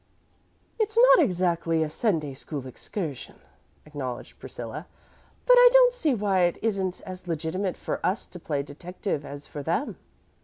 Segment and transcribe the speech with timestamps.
[0.79, 3.35] "It's not exactly a Sunday school excursion,"
[3.85, 4.87] acknowledged Priscilla,
[5.45, 9.45] "but I don't see why it isn't as legitimate for us to play detective as
[9.45, 9.97] for them."